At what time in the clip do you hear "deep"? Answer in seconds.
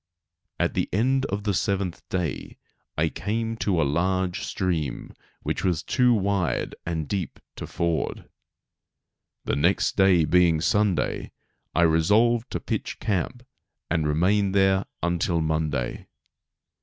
7.07-7.39